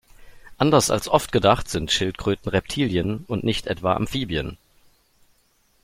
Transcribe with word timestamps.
Anders 0.57 0.89
als 0.89 1.07
oft 1.07 1.31
gedacht 1.31 1.69
sind 1.69 1.91
Schildkröten 1.91 2.49
Reptilien, 2.49 3.23
und 3.27 3.43
nicht 3.43 3.67
etwa 3.67 3.93
Amphibien. 3.93 4.57